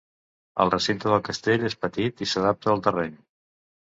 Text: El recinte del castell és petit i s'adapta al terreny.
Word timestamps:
El 0.63 0.71
recinte 0.75 1.11
del 1.11 1.21
castell 1.29 1.65
és 1.71 1.77
petit 1.85 2.25
i 2.27 2.29
s'adapta 2.33 2.73
al 2.77 2.83
terreny. 2.89 3.15